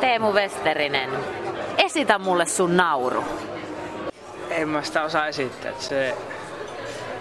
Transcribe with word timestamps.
Teemu 0.00 0.32
Westerinen, 0.32 1.10
esitä 1.78 2.18
mulle 2.18 2.46
sun 2.46 2.76
nauru. 2.76 3.24
En 4.50 4.68
mä 4.68 4.82
sitä 4.82 5.02
osaa 5.02 5.26
esittää. 5.26 5.70
Että 5.70 5.84
se... 5.84 6.14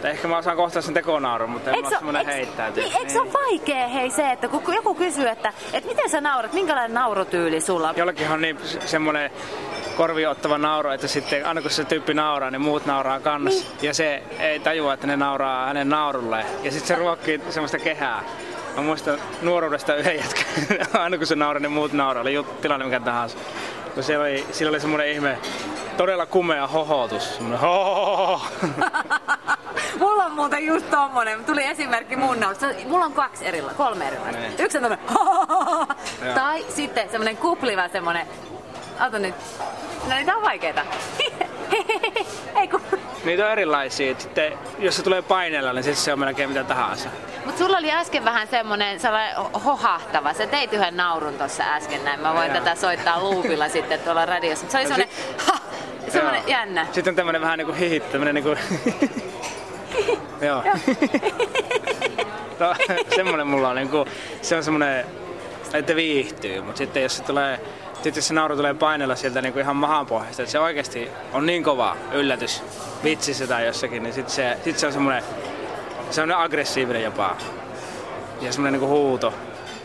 Tai 0.02 0.11
ehkä 0.11 0.27
mä 0.27 0.38
osaan 0.38 0.58
kohtaa 0.58 0.82
sen 0.82 0.93
tekonaurun, 0.93 1.50
mutta 1.50 1.71
en 1.71 1.82
mä 1.82 1.90
semmonen 1.90 2.25
heittäytyjä. 2.25 2.85
Niin, 2.87 2.98
eikö 2.98 3.11
se 3.11 3.21
ole 3.21 3.33
vaikea 3.33 3.87
hei 3.87 4.09
se, 4.09 4.32
että 4.32 4.48
kun 4.48 4.75
joku 4.75 4.95
kysyy, 4.95 5.27
että, 5.27 5.53
että 5.74 5.90
miten 5.90 6.09
sä 6.09 6.21
naurat, 6.21 6.53
minkälainen 6.53 6.93
naurutyyli 6.93 7.61
sulla 7.61 7.90
on? 7.90 7.93
Jollakin 7.98 8.32
on 8.32 8.42
niin 8.42 8.58
se- 8.64 8.88
semmonen 8.88 9.32
korviottava 9.98 10.57
nauru, 10.57 10.89
että 10.89 11.07
sitten 11.07 11.46
aina 11.46 11.62
kun 11.62 11.71
se 11.71 11.84
tyyppi 11.86 12.14
nauraa, 12.14 12.52
niin 12.52 12.62
muut 12.62 12.86
nauraa 12.86 13.20
kans. 13.20 13.44
Niin. 13.54 13.66
Ja 13.82 13.94
se 13.94 14.23
ei 14.39 14.59
tajua, 14.59 14.94
että 14.94 15.07
ne 15.07 15.18
nauraa 15.18 15.68
hänen 15.68 15.89
naurulleen. 15.89 16.46
Ja 16.64 16.71
sitten 16.71 16.88
se 16.88 16.96
ruokkii 16.96 17.41
semmoista 17.50 17.80
kehää. 17.80 18.23
Mä 18.78 18.84
muistan 18.84 19.20
nuoruudesta 19.41 19.96
yhden 19.96 20.16
jätkän, 20.16 20.46
aina 21.02 21.18
kun 21.18 21.28
se 21.28 21.36
nauraa, 21.36 21.60
niin 21.60 21.71
muut 21.71 21.93
nauraa. 21.93 22.21
Oli 22.21 22.46
tilanne 22.62 22.86
mikä 22.86 23.00
tahansa. 23.00 23.38
Kun 23.93 24.04
siellä 24.04 24.24
oli, 24.24 24.46
sillä 24.52 24.69
oli 24.69 24.79
semmonen 24.79 25.11
ihme, 25.11 25.38
todella 25.97 26.25
kumea 26.25 26.68
hohotus. 26.68 27.39
Hohohoho. 27.61 28.42
Mulla 30.00 30.25
on 30.25 30.32
muuten 30.32 30.66
just 30.66 30.89
tommonen, 30.89 31.46
tuli 31.46 31.64
esimerkki 31.66 32.16
mun 32.16 32.39
naurusta. 32.39 32.67
Mulla 32.88 33.05
on 33.05 33.13
kaksi 33.13 33.45
erila, 33.45 33.71
kolme 33.73 34.07
erilaista. 34.07 34.41
Niin. 34.41 34.53
Yksi 34.59 34.77
on 34.77 34.83
tommonen 34.83 35.07
tai 36.35 36.66
sitten 36.69 37.09
semmonen 37.09 37.38
kupliva 37.38 37.88
semmonen, 37.88 38.27
ota 39.07 39.19
nyt, 39.19 39.35
no 40.09 40.16
niitä 40.16 40.35
on 40.35 40.44
vaikeita. 40.44 40.81
Ei 42.61 42.67
kun, 42.67 42.81
Niitä 43.25 43.45
on 43.45 43.52
erilaisia. 43.52 44.16
Sitten, 44.19 44.53
jos 44.80 44.95
se 44.95 45.03
tulee 45.03 45.21
paineella, 45.21 45.73
niin 45.73 45.83
sitten 45.83 46.03
se 46.03 46.13
on 46.13 46.19
melkein 46.19 46.49
mitä 46.49 46.63
tahansa. 46.63 47.09
Mut 47.47 47.57
sulla 47.57 47.77
oli 47.77 47.91
äsken 47.91 48.25
vähän 48.25 48.47
semmonen 48.47 48.99
sellainen 48.99 49.35
hohahtava. 49.65 50.33
Sä 50.33 50.47
teit 50.47 50.73
yhden 50.73 50.97
naurun 50.97 51.33
tuossa 51.33 51.63
äsken 51.63 52.05
näin. 52.05 52.19
Mä 52.19 52.33
voin 52.33 52.47
Joo. 52.51 52.57
tätä 52.57 52.75
soittaa 52.75 53.23
loopilla 53.23 53.69
sitten 53.77 53.99
tuolla 53.99 54.25
radiossa. 54.25 54.65
Mut 54.65 54.71
se 54.71 54.77
oli 54.77 54.85
No 54.85 54.95
semmonen, 54.95 55.09
ha, 55.47 55.59
semmonen 56.07 56.41
Joo. 56.41 56.49
jännä. 56.49 56.88
Sitten 56.91 57.11
on 57.11 57.16
tämmönen 57.16 57.41
vähän 57.41 57.57
niinku 57.57 57.73
hihit, 57.73 58.11
tämmönen 58.11 58.35
niinku... 58.35 58.55
Joo. 60.47 60.63
no, 62.59 62.75
semmonen 63.16 63.47
mulla 63.47 63.69
on 63.69 63.75
niinku, 63.75 64.05
se 64.41 64.55
on 64.55 64.63
semmonen, 64.63 65.05
että 65.73 65.95
viihtyy, 65.95 66.61
mutta 66.61 66.77
sitten 66.77 67.03
jos 67.03 67.17
se 67.17 67.23
tulee, 67.23 67.59
sitten 68.03 68.23
se 68.23 68.33
nauru 68.33 68.55
tulee 68.55 68.73
painella 68.73 69.16
sieltä 69.16 69.41
niinku 69.41 69.59
ihan 69.59 69.75
mahan 69.75 70.05
pohjasta, 70.05 70.41
että 70.41 70.52
se 70.52 70.59
oikeasti 70.59 71.11
on 71.33 71.45
niin 71.45 71.63
kova 71.63 71.97
yllätys 72.11 72.63
vitsissä 73.03 73.47
tai 73.47 73.66
jossakin, 73.66 74.03
niin 74.03 74.13
sitten 74.13 74.33
se, 74.33 74.57
sit 74.63 74.77
se 74.77 74.88
on 74.88 74.94
semmonen, 74.94 75.23
se 76.11 76.22
on 76.22 76.31
aggressiivinen 76.31 77.03
jopa. 77.03 77.36
Ja 78.41 78.52
semmonen 78.52 78.73
niinku 78.73 78.88
huuto. 78.88 79.33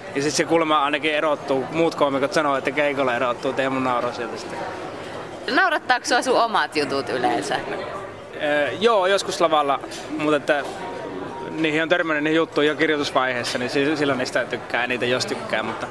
Ja 0.07 0.23
sitten 0.23 0.33
se 0.33 0.45
kulma 0.45 0.85
ainakin 0.85 1.15
erottuu, 1.15 1.65
muut 1.71 1.95
koomikot 1.95 2.33
sanoo, 2.33 2.57
että 2.57 2.71
keikolla 2.71 3.15
erottuu 3.15 3.53
Teemu 3.53 3.81
nauru 3.81 4.13
sieltä 4.13 4.37
sitten. 4.37 4.59
Naurattaako 5.51 6.07
sua 6.07 6.23
sun 6.23 6.43
omat 6.43 6.77
jutut 6.77 7.09
yleensä? 7.09 7.57
Öö, 8.43 8.71
joo, 8.71 9.07
joskus 9.07 9.41
lavalla, 9.41 9.81
mutta 10.19 10.37
että 10.37 10.65
niihin 11.51 11.83
on 11.83 11.89
törmännyt 11.89 12.25
niihin 12.25 12.37
juttuihin 12.37 12.69
jo 12.69 12.77
kirjoitusvaiheessa, 12.77 13.59
niin 13.59 13.71
si- 13.71 13.97
silloin 13.97 14.19
niistä 14.19 14.45
tykkää 14.45 14.85
eniten, 14.85 15.11
jos 15.11 15.27
tykkää, 15.27 15.63
mutta 15.63 15.87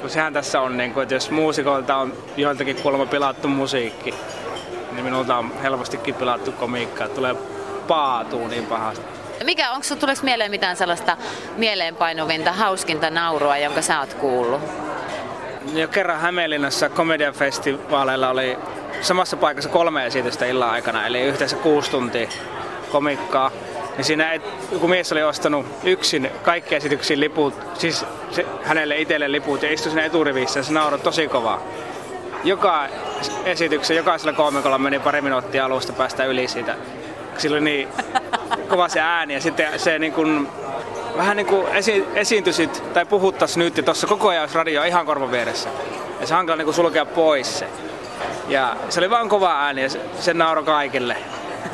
kun 0.00 0.10
sehän 0.10 0.32
tässä 0.32 0.60
on, 0.60 0.76
niin 0.76 0.92
kuin, 0.94 1.02
että 1.02 1.14
jos 1.14 1.30
muusikoilta 1.30 1.96
on 1.96 2.12
joiltakin 2.36 2.76
kuulemma 2.76 3.06
pilattu 3.06 3.48
musiikki, 3.48 4.14
niin 4.92 5.04
minulta 5.04 5.36
on 5.36 5.52
helpostikin 5.62 6.14
pilattu 6.14 6.52
komiikka, 6.52 7.04
että 7.04 7.14
tulee 7.14 7.36
paatuu 7.88 8.48
niin 8.48 8.66
pahasti. 8.66 9.15
Mikä, 9.44 9.70
onko 9.70 9.82
sulla 9.82 10.00
tuleeko 10.00 10.22
mieleen 10.24 10.50
mitään 10.50 10.76
sellaista 10.76 11.16
mieleenpainuvinta, 11.56 12.52
hauskinta 12.52 13.10
naurua, 13.10 13.56
jonka 13.56 13.82
sä 13.82 14.00
oot 14.00 14.14
kuullut? 14.14 14.60
Jo 15.74 15.88
kerran 15.88 16.20
Hämeenlinnassa 16.20 16.88
komediafestivaaleilla 16.88 18.30
oli 18.30 18.58
samassa 19.00 19.36
paikassa 19.36 19.70
kolme 19.70 20.06
esitystä 20.06 20.46
illan 20.46 20.70
aikana, 20.70 21.06
eli 21.06 21.20
yhteensä 21.20 21.56
kuusi 21.56 21.90
tuntia 21.90 22.28
komikkaa. 22.92 23.50
Niin 23.96 24.04
siinä 24.04 24.32
et, 24.32 24.42
joku 24.72 24.88
mies 24.88 25.12
oli 25.12 25.22
ostanut 25.22 25.66
yksin 25.84 26.30
kaikki 26.42 26.74
esityksiin 26.74 27.20
liput, 27.20 27.54
siis 27.74 28.04
se, 28.30 28.46
hänelle 28.62 28.96
itselle 28.96 29.32
liput 29.32 29.62
ja 29.62 29.72
istui 29.72 29.92
siinä 29.92 30.04
eturivissä 30.04 30.60
ja 30.60 30.62
se 30.62 30.72
nauroi 30.72 30.98
tosi 30.98 31.28
kovaa. 31.28 31.62
Joka 32.44 32.88
esityksen, 33.44 33.96
jokaisella 33.96 34.32
koomikolla 34.32 34.78
meni 34.78 34.98
pari 34.98 35.20
minuuttia 35.20 35.64
alusta 35.64 35.92
päästä 35.92 36.24
yli 36.24 36.48
siitä. 36.48 36.76
Sillä 37.38 37.54
oli 37.54 37.64
niin 37.64 37.88
kova 38.66 38.88
se 38.88 39.00
ääni 39.00 39.34
ja 39.34 39.40
sitten 39.40 39.80
se 39.80 39.98
niin 39.98 40.12
kuin, 40.12 40.48
vähän 41.16 41.36
niin 41.36 41.46
kuin 41.46 41.66
esi- 41.66 42.06
esiintyisit 42.14 42.82
tai 42.94 43.06
puhuttas 43.06 43.56
nyt 43.56 43.76
ja 43.76 43.82
tuossa 43.82 44.06
koko 44.06 44.28
ajan 44.28 44.48
radio 44.54 44.82
ihan 44.82 45.06
korvan 45.06 45.30
vieressä. 45.30 45.68
Ja 46.20 46.26
se 46.26 46.34
hankala 46.34 46.56
niin 46.56 46.64
kuin 46.64 46.74
sulkea 46.74 47.06
pois 47.06 47.58
se. 47.58 47.66
Ja 48.48 48.76
se 48.88 49.00
oli 49.00 49.10
vaan 49.10 49.28
kova 49.28 49.60
ääni 49.60 49.82
ja 49.82 49.88
se, 49.88 50.00
se 50.20 50.34
nauroi 50.34 50.64
kaikille. 50.64 51.16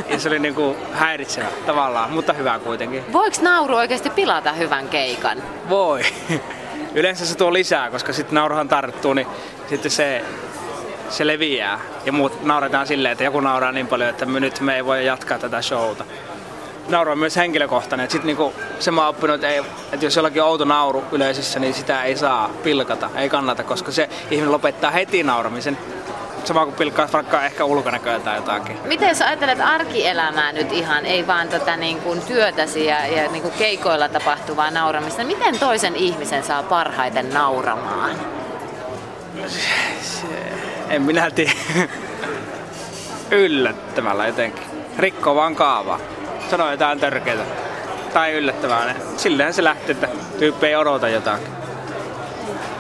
Ja 0.09 0.19
se 0.19 0.29
oli 0.29 0.39
niin 0.39 0.55
kuin 0.55 0.77
häiritsevä 0.93 1.47
tavallaan, 1.67 2.11
mutta 2.11 2.33
hyvä 2.33 2.59
kuitenkin. 2.59 3.13
Voiko 3.13 3.37
nauru 3.41 3.77
oikeasti 3.77 4.11
pilata 4.11 4.53
hyvän 4.53 4.89
keikan? 4.89 5.43
Voi. 5.69 6.03
Yleensä 6.95 7.27
se 7.27 7.37
tuo 7.37 7.53
lisää, 7.53 7.91
koska 7.91 8.13
sitten 8.13 8.35
nauruhan 8.35 8.69
tarttuu, 8.69 9.15
niin 9.15 9.27
sitten 9.69 9.91
se, 9.91 10.25
se 11.11 11.27
leviää. 11.27 11.81
Ja 12.05 12.13
muut 12.13 12.43
nauretaan 12.45 12.87
silleen, 12.87 13.13
että 13.13 13.25
joku 13.25 13.41
nauraa 13.41 13.73
niin 13.73 13.87
paljon, 13.87 14.11
että 14.11 14.27
me 14.27 14.41
nyt 14.41 14.61
me 14.61 14.77
ei 14.77 14.85
voi 14.85 15.07
jatkaa 15.07 15.39
tätä 15.39 15.63
showta. 15.63 16.05
Nauru 16.89 17.11
on 17.11 17.19
myös 17.19 17.37
henkilökohtainen. 17.37 18.11
Sitten 18.11 18.27
niinku, 18.27 18.53
se 18.79 18.91
mä 18.91 19.01
oon 19.01 19.11
oppinut, 19.11 19.35
että, 19.35 19.49
ei, 19.49 19.63
että 19.93 20.07
jos 20.07 20.17
jollakin 20.17 20.43
on 20.43 20.49
outo 20.49 20.65
nauru 20.65 21.05
yleisössä, 21.13 21.61
niin 21.61 21.75
sitä 21.75 22.03
ei 22.03 22.17
saa 22.17 22.51
pilkata, 22.63 23.11
ei 23.17 23.29
kannata, 23.29 23.65
koska 23.65 23.93
se 23.93 24.09
ihminen 24.31 24.53
lopettaa 24.53 24.91
heti 24.91 25.23
nauramisen. 25.23 25.79
Sama 26.45 26.65
kuin 26.65 26.77
pilkkaa 26.77 27.09
vaikka 27.13 27.45
ehkä 27.45 27.65
ulkonäköä 27.65 28.21
tai 28.21 28.37
jotakin. 28.37 28.77
Miten 28.85 29.17
sä 29.17 29.27
ajattelet 29.27 29.61
arkielämää 29.61 30.53
nyt 30.53 30.73
ihan, 30.73 31.07
ei 31.07 31.27
vaan 31.27 31.49
tätä 31.49 31.77
niin 31.77 32.01
kuin 32.01 32.21
työtäsi 32.21 32.87
ja, 32.87 33.07
ja 33.07 33.31
niin 33.31 33.43
kuin 33.43 33.55
keikoilla 33.59 34.09
tapahtuvaa 34.09 34.71
nauramista? 34.71 35.25
Miten 35.25 35.59
toisen 35.59 35.97
ihmisen 35.97 36.43
saa 36.43 36.63
parhaiten 36.63 37.31
nauramaan? 37.31 38.11
En 40.89 41.03
minä 41.03 41.31
tiedä. 41.31 41.53
Yllättämällä 43.31 44.27
jotenkin. 44.27 44.65
Rikkoo 44.99 45.35
vaan 45.35 45.57
kaavaa. 45.57 45.99
Sanoo 46.53 46.71
jotain 46.71 47.01
törkeitä. 47.01 47.43
Tai 48.13 48.33
yllättävää. 48.33 48.95
Silleen 49.17 49.55
se 49.55 49.65
lähtee, 49.65 49.91
että 49.91 50.09
tyyppi 50.39 50.67
ei 50.67 50.77
odota 50.77 51.09
jotakin. 51.09 51.47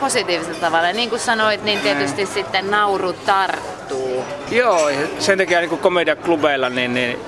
Positiivisella 0.00 0.60
tavalla. 0.60 0.92
Niin 0.92 1.08
kuin 1.08 1.20
sanoit, 1.20 1.64
niin 1.64 1.78
tietysti 1.80 2.26
sitten 2.26 2.70
nauru 2.70 3.12
tarttuu. 3.12 4.24
Joo, 4.50 4.90
sen 5.18 5.38
takia 5.38 5.60
niin 5.60 5.78
komediaklubeilla 5.78 6.68
niin, 6.68 6.94
niin 6.94 7.18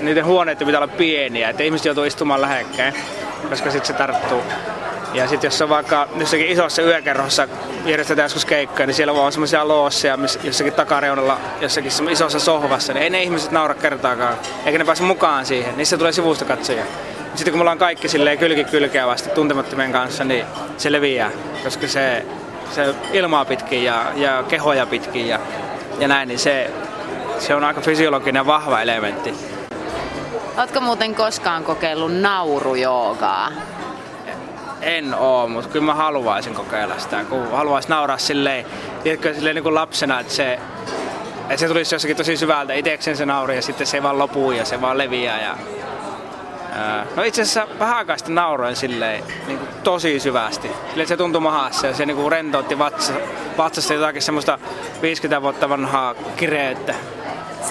niiden 0.00 0.24
huoneiden 0.24 0.66
pitää 0.66 0.80
olla 0.80 0.94
pieniä, 0.96 1.50
että 1.50 1.62
ihmiset 1.62 1.84
joutuu 1.84 2.04
istumaan 2.04 2.40
lähekkäin, 2.40 2.94
koska 3.48 3.70
sitten 3.70 3.86
se 3.86 3.92
tarttuu. 3.92 4.42
Ja 5.14 5.28
sitten 5.28 5.48
jos 5.48 5.62
on 5.62 5.68
vaikka 5.68 6.08
jossakin 6.16 6.46
isossa 6.46 6.82
yökerhossa 6.82 7.48
järjestetään 7.84 8.24
joskus 8.24 8.44
keikkoja, 8.44 8.86
niin 8.86 8.94
siellä 8.94 9.14
vaan 9.14 9.26
on 9.26 9.32
semmoisia 9.32 9.68
loosseja 9.68 10.18
jossakin 10.42 10.72
takareunalla, 10.72 11.38
jossakin 11.60 11.92
isossa 12.10 12.40
sohvassa, 12.40 12.92
niin 12.92 13.02
ei 13.02 13.10
ne 13.10 13.22
ihmiset 13.22 13.50
naura 13.50 13.74
kertaakaan, 13.74 14.34
eikä 14.66 14.78
ne 14.78 14.84
pääse 14.84 15.02
mukaan 15.02 15.46
siihen, 15.46 15.76
niissä 15.76 15.98
tulee 15.98 16.12
sivusta 16.12 16.44
katsoja. 16.44 16.84
Sitten 17.34 17.52
kun 17.52 17.58
me 17.58 17.62
ollaan 17.62 17.78
kaikki 17.78 18.08
silleen 18.08 18.38
kylki 18.38 18.64
kylkeä 18.64 19.06
vasta 19.06 19.30
tuntemattomien 19.30 19.92
kanssa, 19.92 20.24
niin 20.24 20.44
se 20.76 20.92
leviää, 20.92 21.30
koska 21.64 21.88
se, 21.88 22.26
se 22.70 22.94
ilmaa 23.12 23.44
pitkin 23.44 23.84
ja, 23.84 24.04
ja 24.16 24.44
kehoja 24.48 24.86
pitkin 24.86 25.28
ja, 25.28 25.38
ja 25.98 26.08
näin, 26.08 26.28
niin 26.28 26.38
se, 26.38 26.70
se 27.38 27.54
on 27.54 27.64
aika 27.64 27.80
fysiologinen 27.80 28.46
vahva 28.46 28.80
elementti. 28.80 29.53
Ootko 30.58 30.80
muuten 30.80 31.14
koskaan 31.14 31.64
kokeillut 31.64 32.20
naurujoogaa? 32.20 33.50
En 34.80 35.14
oo, 35.14 35.48
mutta 35.48 35.70
kyllä 35.70 35.86
mä 35.86 35.94
haluaisin 35.94 36.54
kokeilla 36.54 36.98
sitä, 36.98 37.24
kun 37.24 37.50
haluaisin 37.50 37.88
nauraa 37.88 38.18
silleen, 38.18 38.66
tiedätkö, 39.02 39.34
silleen 39.34 39.54
niin 39.54 39.62
kuin 39.62 39.74
lapsena, 39.74 40.20
että 40.20 40.32
se, 40.32 40.58
että 41.40 41.56
se 41.56 41.68
tulisi 41.68 41.94
jossakin 41.94 42.16
tosi 42.16 42.36
syvältä 42.36 42.72
itsekseen 42.74 43.16
se 43.16 43.26
nauri 43.26 43.56
ja 43.56 43.62
sitten 43.62 43.86
se 43.86 44.02
vaan 44.02 44.18
lopuu 44.18 44.52
ja 44.52 44.64
se 44.64 44.80
vaan 44.80 44.98
leviää. 44.98 45.42
Ja, 45.42 45.56
ää, 46.72 47.06
no 47.16 47.22
itse 47.22 47.42
asiassa 47.42 47.66
vähän 47.78 47.96
aikaa 47.96 48.16
sitten 48.16 48.34
nauroin 48.34 48.76
silleen 48.76 49.24
niin 49.46 49.58
kuin 49.58 49.70
tosi 49.84 50.20
syvästi. 50.20 50.70
Silleen 50.88 51.08
se 51.08 51.16
tuntui 51.16 51.40
mahassa 51.40 51.86
ja 51.86 51.94
se 51.94 52.06
niin 52.06 52.16
kuin 52.16 52.32
rentoutti 52.32 52.78
vatsa, 52.78 53.12
vatsasta 53.58 53.94
jotakin 53.94 54.22
semmoista 54.22 54.58
50 55.02 55.42
vuotta 55.42 55.68
vanhaa 55.68 56.14
kireyttä. 56.36 56.94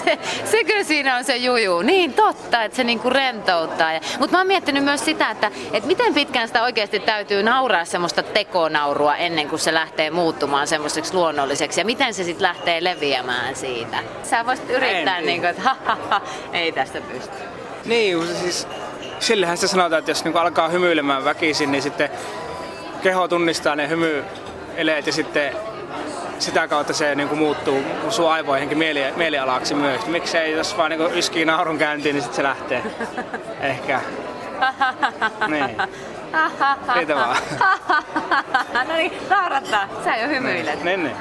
Se, 0.04 0.18
se 0.44 0.64
kyllä 0.64 0.84
siinä 0.84 1.16
on 1.16 1.24
se 1.24 1.36
juju. 1.36 1.82
Niin 1.82 2.12
totta, 2.12 2.62
että 2.62 2.76
se 2.76 2.84
niinku 2.84 3.10
rentouttaa. 3.10 3.90
Mutta 4.18 4.36
mä 4.36 4.40
oon 4.40 4.46
miettinyt 4.46 4.84
myös 4.84 5.04
sitä, 5.04 5.30
että, 5.30 5.50
että 5.72 5.86
miten 5.86 6.14
pitkään 6.14 6.48
sitä 6.48 6.62
oikeasti 6.62 7.00
täytyy 7.00 7.42
nauraa 7.42 7.84
semmoista 7.84 8.22
tekonaurua 8.22 9.16
ennen 9.16 9.48
kuin 9.48 9.60
se 9.60 9.74
lähtee 9.74 10.10
muuttumaan 10.10 10.66
semmoiseksi 10.66 11.14
luonnolliseksi. 11.14 11.80
Ja 11.80 11.84
miten 11.84 12.14
se 12.14 12.24
sitten 12.24 12.42
lähtee 12.42 12.84
leviämään 12.84 13.56
siitä. 13.56 13.98
Sä 14.22 14.46
voisit 14.46 14.70
yrittää 14.70 15.18
En 15.18 15.26
niin 15.26 15.40
kuin, 15.40 15.50
että 15.50 15.62
ha, 15.62 15.76
ha, 15.84 15.98
ha, 16.10 16.20
ei 16.52 16.72
tästä 16.72 17.00
pysty. 17.00 17.36
Niin, 17.84 18.26
siis, 18.40 18.68
sillehän 19.20 19.58
se 19.58 19.68
sanotaan, 19.68 19.98
että 19.98 20.10
jos 20.10 20.24
niinku 20.24 20.38
alkaa 20.38 20.68
hymyilemään 20.68 21.24
väkisin, 21.24 21.72
niin 21.72 21.82
sitten 21.82 22.10
keho 23.02 23.28
tunnistaa 23.28 23.76
ne 23.76 23.88
hymy, 23.88 24.24
eleet 24.76 25.06
ja 25.06 25.12
sitten 25.12 25.56
sitä 26.38 26.68
kautta 26.68 26.92
se 26.92 27.14
niin 27.14 27.28
kuin 27.28 27.38
muuttuu 27.38 27.82
sun 28.08 28.30
aivoihinkin 28.30 28.78
mieli, 28.78 29.12
mielialaksi 29.16 29.74
myös. 29.74 30.06
Miksei 30.06 30.52
jos 30.52 30.76
vaan 30.76 30.90
niin 30.90 31.14
yskii 31.14 31.44
naurun 31.44 31.78
käyntiin, 31.78 32.14
niin 32.14 32.22
sitten 32.22 32.36
se 32.36 32.42
lähtee. 32.42 32.82
Ehkä. 33.60 34.00
niin. 35.48 35.76
Siitä 36.94 37.14
vaan. 37.14 37.36
no 38.88 38.94
niin, 38.96 39.12
naurattaa. 39.30 39.88
Sä 40.04 40.16
jo 40.16 40.28
hymyilet. 40.28 40.84
Niin, 40.84 41.02
niin. 41.02 41.16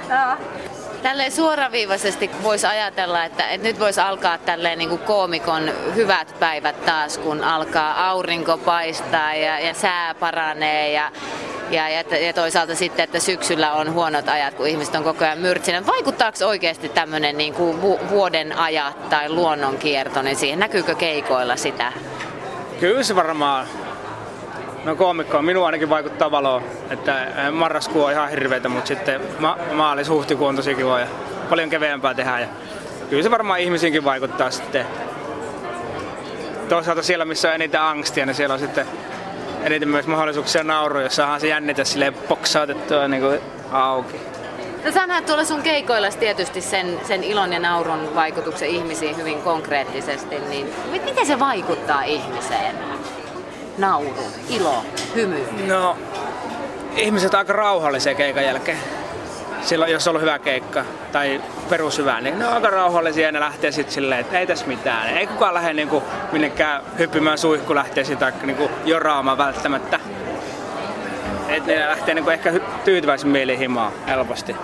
Tälleen 1.04 1.32
suoraviivaisesti 1.32 2.30
voisi 2.44 2.68
ajatella, 2.68 3.26
että, 3.26 3.48
että 3.50 3.68
nyt 3.68 3.80
voisi 3.80 4.02
alkaa 4.02 4.38
tälleen 4.38 4.78
niin 4.78 4.90
kuin 4.90 5.02
koomikon 5.02 5.72
hyvät 5.96 6.36
päivät 6.40 6.86
taas, 6.86 7.18
kun 7.18 7.44
alkaa 7.44 8.10
aurinko 8.10 8.58
paistaa 8.58 9.34
ja, 9.34 9.60
ja 9.60 9.74
sää 9.74 10.16
paranee 10.16 10.92
ja, 10.92 11.12
ja, 11.72 11.90
ja, 11.90 12.34
toisaalta 12.34 12.76
sitten, 12.76 13.04
että 13.04 13.20
syksyllä 13.20 13.74
on 13.74 13.94
huonot 13.94 14.30
ajat, 14.30 14.54
kun 14.54 14.68
ihmiset 14.68 14.96
on 14.96 15.04
koko 15.04 15.26
ajan 15.26 15.38
myrtsinä. 15.38 15.86
Vaikuttaako 15.86 16.46
oikeasti 16.46 16.90
tämmöinen 16.90 17.38
niin 17.38 17.54
kuin 17.54 17.82
vuoden 18.10 18.58
ajat 18.58 19.10
tai 19.10 19.30
luonnonkierto, 19.30 20.22
niin 20.22 20.36
siihen 20.36 20.60
näkyykö 20.60 20.96
keikoilla 20.96 21.56
sitä? 21.56 21.94
Kyllä 22.80 23.04
se 23.04 23.16
varmaan 23.16 23.68
No 24.84 24.96
koomikko, 24.96 25.42
minua 25.42 25.66
ainakin 25.66 25.90
vaikuttaa 25.90 26.32
valoa. 26.32 26.62
Että 26.90 27.24
eh, 27.24 27.52
marraskuu 27.52 28.04
on 28.04 28.12
ihan 28.12 28.30
hirveetä, 28.30 28.70
mutta 28.70 28.88
sitten 28.88 29.22
ma- 29.40 29.58
maalis 29.74 30.10
huhtikuu 30.10 30.48
on 30.48 30.56
tosi 30.56 30.76
kiva 30.76 31.00
ja 31.00 31.08
paljon 31.50 31.70
keveämpää 31.70 32.14
tehdä. 32.14 32.40
Ja 32.40 32.48
kyllä 33.10 33.24
se 33.24 33.32
varmaan 33.32 33.60
ihmisiinkin 33.60 34.04
vaikuttaa 34.04 34.52
sitten. 34.52 34.86
Toisaalta 36.70 37.04
siellä, 37.04 37.26
missä 37.26 37.48
on 37.48 37.56
eniten 37.56 37.82
angstia, 37.82 38.26
niin 38.26 38.36
siellä 38.36 38.54
on 38.54 38.60
sitten 38.60 38.86
eniten 39.64 39.90
myös 39.90 40.08
mahdollisuuksia 40.08 40.64
nauru, 40.64 41.00
jos 41.00 41.16
saadaan 41.16 41.42
se 41.42 41.48
jännitä 41.48 41.84
sille 41.84 42.12
poksautettua 42.12 43.08
niin 43.08 43.22
kuin 43.24 43.40
auki. 43.72 44.20
No 44.86 44.92
sä 44.92 45.08
näet 45.08 45.26
tuolla 45.26 45.44
sun 45.44 45.62
keikoilla 45.62 46.08
tietysti 46.20 46.62
sen, 46.62 47.00
sen 47.04 47.24
ilon 47.24 47.54
ja 47.54 47.60
naurun 47.60 48.16
vaikutuksen 48.16 48.70
ihmisiin 48.70 49.18
hyvin 49.18 49.42
konkreettisesti, 49.42 50.40
niin 50.40 50.74
miten 50.92 51.26
se 51.26 51.40
vaikuttaa 51.40 52.04
ihmiseen? 52.04 52.93
Nauru, 53.78 54.16
ilo, 54.50 54.86
hymy? 55.16 55.48
No, 55.68 55.98
ihmiset 56.96 57.34
aika 57.34 57.54
rauhallisia 57.54 58.16
keikan 58.16 58.46
jälkeen. 58.46 58.78
Silloin, 59.62 59.92
jos 59.92 60.08
on 60.08 60.12
ollut 60.12 60.22
hyvä 60.22 60.40
keikka 60.40 60.86
tai 61.12 61.42
perushyvä, 61.70 62.22
niin 62.22 62.40
ne 62.40 62.48
on 62.48 62.54
aika 62.54 62.70
rauhallisia 62.70 63.26
ja 63.26 63.32
ne 63.32 63.40
lähtee 63.40 63.72
sitten 63.72 63.94
silleen, 63.94 64.22
että 64.22 64.40
ei 64.40 64.48
tässä 64.48 64.68
mitään. 64.68 65.18
Ei 65.18 65.28
kukaan 65.28 65.54
lähde 65.54 65.74
niinku 65.74 66.04
minnekään 66.32 66.82
hyppimään 66.98 67.38
suihku 67.38 67.76
lähtee 67.76 68.04
sitä 68.04 68.34
niinku 68.44 68.72
joraamaan 68.86 69.38
välttämättä. 69.38 70.00
Et 71.48 71.66
ne 71.66 71.88
lähtee 71.88 72.16
niinku 72.16 72.30
ehkä 72.30 72.54
tyytyväisen 72.86 73.30
mieliin 73.30 73.60
himaan 73.60 73.92
helposti 74.08 74.56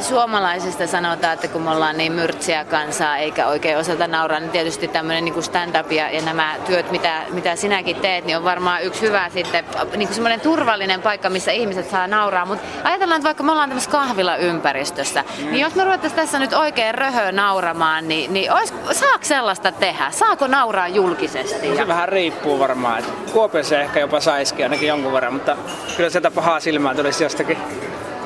suomalaisista 0.00 0.86
sanotaan, 0.86 1.32
että 1.32 1.48
kun 1.48 1.62
me 1.62 1.70
ollaan 1.70 1.96
niin 1.96 2.12
myrtsiä 2.12 2.64
kansaa 2.64 3.16
eikä 3.16 3.46
oikein 3.46 3.78
osata 3.78 4.06
nauraa, 4.06 4.40
niin 4.40 4.50
tietysti 4.50 4.88
tämmöinen 4.88 5.24
niin 5.24 5.42
stand-up 5.42 5.92
ja, 5.92 6.10
ja 6.10 6.22
nämä 6.22 6.54
työt, 6.66 6.90
mitä, 6.90 7.22
mitä 7.30 7.56
sinäkin 7.56 7.96
teet, 7.96 8.24
niin 8.24 8.36
on 8.36 8.44
varmaan 8.44 8.82
yksi 8.82 9.00
hyvä 9.00 9.28
sitten, 9.28 9.64
niin 9.96 10.08
kuin 10.08 10.14
semmoinen 10.14 10.40
turvallinen 10.40 11.02
paikka, 11.02 11.30
missä 11.30 11.52
ihmiset 11.52 11.90
saa 11.90 12.06
nauraa. 12.06 12.46
Mutta 12.46 12.66
ajatellaan, 12.84 13.18
että 13.18 13.26
vaikka 13.26 13.42
me 13.42 13.52
ollaan 13.52 13.68
tämmöisessä 13.68 13.90
kahvilaympäristössä, 13.90 15.24
mm. 15.38 15.44
niin 15.44 15.60
jos 15.60 15.74
me 15.74 15.84
ruvettaisiin 15.84 16.20
tässä 16.20 16.38
nyt 16.38 16.52
oikein 16.52 16.94
röhö 16.94 17.32
nauramaan, 17.32 18.08
niin, 18.08 18.32
niin 18.32 18.52
olis, 18.52 18.74
saako 18.92 19.24
sellaista 19.24 19.72
tehdä? 19.72 20.10
Saako 20.10 20.46
nauraa 20.46 20.88
julkisesti? 20.88 21.76
Se 21.76 21.88
vähän 21.88 22.08
riippuu 22.08 22.58
varmaan. 22.58 23.02
Kuopiossa 23.32 23.80
ehkä 23.80 24.00
jopa 24.00 24.20
saisikin 24.20 24.64
ainakin 24.64 24.88
jonkun 24.88 25.12
verran, 25.12 25.32
mutta 25.34 25.56
kyllä 25.96 26.10
sieltä 26.10 26.30
pahaa 26.30 26.60
silmää 26.60 26.94
tulisi 26.94 27.24
jostakin. 27.24 27.58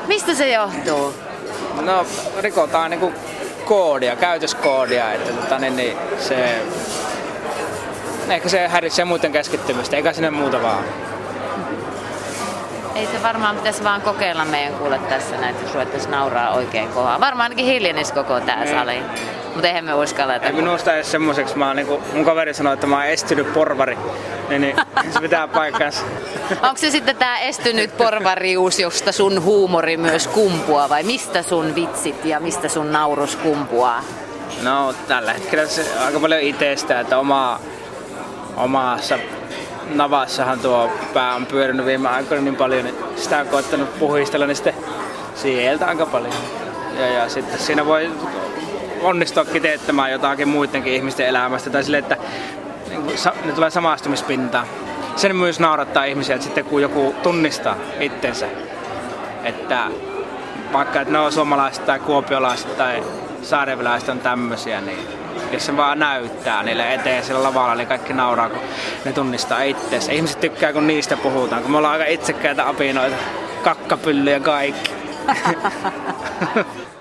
Mistä 0.07 0.35
se 0.35 0.51
johtuu? 0.51 1.30
No 1.81 2.07
rikotaan 2.41 2.91
niinku 2.91 3.13
koodia, 3.65 4.17
käytöskoodia, 4.17 5.13
että 5.13 5.33
tota, 5.33 5.59
niin, 5.59 5.77
niin 5.77 5.97
se, 6.19 6.63
ehkä 8.29 8.49
se 8.49 8.69
häiritsee 8.69 9.05
muiden 9.05 9.33
keskittymistä, 9.33 9.97
eikä 9.97 10.13
sinne 10.13 10.31
muuta 10.31 10.63
vaan. 10.63 10.85
Ei 12.95 13.07
se 13.07 13.23
varmaan 13.23 13.57
pitäisi 13.57 13.85
vaan 13.85 14.03
kokeilla 14.03 14.45
meidän 14.45 14.75
kuule 14.75 14.99
tässä 14.99 15.37
näitä, 15.37 15.63
jos 15.63 15.73
ruvettaisiin 15.75 16.11
nauraa 16.11 16.55
oikein 16.55 16.89
kovaa. 16.89 17.21
Varmaan 17.21 17.45
ainakin 17.45 17.65
hiljenisi 17.65 18.13
koko 18.13 18.41
tää 18.41 18.65
niin. 18.65 18.77
sali. 18.77 19.03
Mutta 19.55 19.69
eihän 19.69 19.85
me 19.85 19.95
uskalla. 19.95 20.35
Ei 20.35 20.53
minusta 20.53 20.95
edes 20.95 21.11
semmoiseksi. 21.11 21.59
Mä 21.59 21.75
niinku, 21.75 22.03
mun 22.15 22.25
kaveri 22.25 22.55
sanoi, 22.55 22.75
että 22.75 22.87
mä 22.87 22.97
oon 22.97 23.07
estynyt 23.07 23.53
porvari. 23.53 23.99
Niin, 24.49 24.61
niin 24.61 24.77
se 25.11 25.21
pitää 25.21 25.49
paikkansa. 25.49 26.03
Onko 26.51 26.77
se 26.77 26.91
sitten 26.91 27.17
tää 27.17 27.39
estynyt 27.39 27.97
porvarius, 27.97 28.79
josta 28.79 29.13
sun 29.13 29.45
huumori 29.45 29.97
myös 29.97 30.27
kumpuaa? 30.27 30.89
Vai 30.89 31.03
mistä 31.03 31.43
sun 31.43 31.75
vitsit 31.75 32.25
ja 32.25 32.41
mistä 32.41 32.69
sun 32.69 32.93
naurus 32.93 33.37
kumpuaa? 33.37 34.03
No 34.63 34.95
tällä 35.09 35.33
hetkellä 35.33 35.67
se 35.67 35.87
aika 36.05 36.21
paljon 36.21 36.41
itsestä, 36.41 37.01
että 37.01 37.19
oma, 37.19 37.61
omassa 38.57 39.19
navassahan 39.95 40.61
tuo 40.61 40.91
pää 41.15 41.35
on 41.35 41.47
pyörinyt 41.47 41.87
viime 41.87 42.09
aikoina 42.09 42.45
niin 42.45 42.57
paljon, 42.57 42.85
niin 42.85 42.97
sitä 43.17 43.39
on 43.39 43.47
koettanut 43.47 43.99
puhistella, 43.99 44.47
niin 44.47 44.57
sitten 44.57 44.75
sieltä 45.35 45.87
aika 45.87 46.07
paljon. 46.07 46.35
Ja, 46.99 47.07
ja 47.07 47.29
sitten 47.29 47.59
siinä 47.59 47.87
voi 47.87 48.11
onnistua 49.01 49.45
teettämään 49.45 50.13
jotakin 50.13 50.49
muidenkin 50.49 50.93
ihmisten 50.93 51.27
elämästä 51.27 51.71
tai 51.71 51.85
sille, 51.85 51.99
että 51.99 52.17
ne 53.45 53.53
tulee 53.53 53.71
samastumispintaan. 53.71 54.67
Sen 55.17 55.37
myös 55.37 55.61
naurattaa 55.61 56.05
ihmisiä, 56.05 56.35
että 56.35 56.45
sitten 56.45 56.65
kun 56.65 56.83
joku 56.83 57.15
tunnistaa 57.23 57.77
itsensä, 58.01 58.49
että 59.45 59.87
vaikka 60.73 61.01
että 61.01 61.13
ne 61.13 61.19
on 61.19 61.33
suomalaiset 61.33 61.87
tai 61.87 61.99
kuopiolaiset 61.99 62.77
tai 62.77 63.03
saareviläiset 63.43 64.09
on 64.09 64.21
tämmöisiä, 64.21 64.81
niin 64.81 64.99
jos 65.53 65.67
se 65.67 65.77
vaan 65.77 65.99
näyttää 65.99 66.63
niille 66.63 66.95
eteen 66.95 67.25
sillä 67.25 67.43
lavalla, 67.43 67.75
niin 67.75 67.89
kaikki 67.89 68.13
nauraa, 68.13 68.49
kun 68.49 68.63
ne 69.05 69.13
tunnistaa 69.13 69.63
itseensä. 69.63 70.13
Ihmiset 70.13 70.41
tykkää, 70.41 70.73
kun 70.73 70.87
niistä 70.87 71.17
puhutaan, 71.17 71.63
kun 71.63 71.71
me 71.71 71.77
ollaan 71.77 71.93
aika 71.93 72.05
itsekkäitä 72.05 72.69
apinoita, 72.69 73.17
kakkapyllyjä 73.63 74.41
kaikki. 74.41 74.91